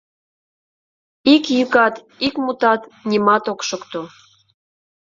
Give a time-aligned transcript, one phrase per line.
[1.33, 1.95] Ик йӱкат,
[2.27, 4.01] ик мутат— нимат ок шокто...